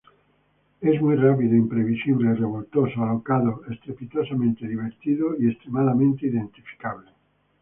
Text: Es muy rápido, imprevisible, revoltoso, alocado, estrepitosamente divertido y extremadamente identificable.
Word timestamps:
Es 0.81 0.99
muy 0.99 1.15
rápido, 1.15 1.55
imprevisible, 1.55 2.33
revoltoso, 2.33 3.03
alocado, 3.03 3.61
estrepitosamente 3.69 4.67
divertido 4.67 5.35
y 5.39 5.47
extremadamente 5.47 6.25
identificable. 6.25 7.11